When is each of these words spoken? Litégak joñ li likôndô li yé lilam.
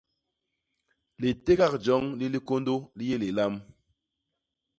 Litégak 1.21 1.73
joñ 1.85 2.03
li 2.19 2.25
likôndô 2.33 2.75
li 2.97 3.03
yé 3.09 3.17
lilam. 3.23 3.53